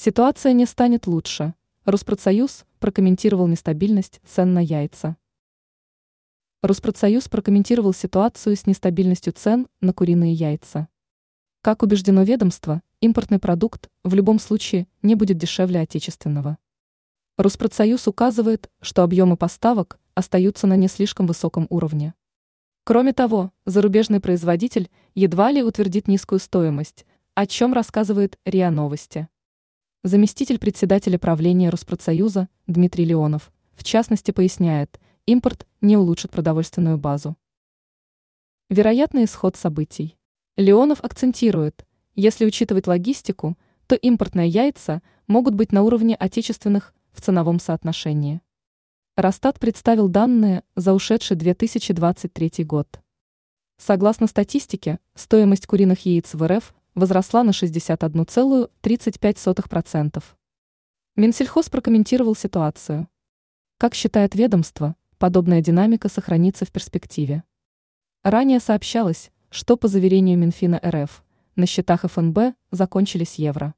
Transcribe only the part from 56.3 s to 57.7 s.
в РФ возросла на